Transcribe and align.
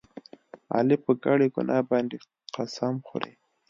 علي 0.75 0.97
په 1.05 1.11
کړې 1.23 1.47
ګناه 1.55 1.81
باندې 1.89 2.17
قسم 2.55 2.93
خوري. 3.07 3.33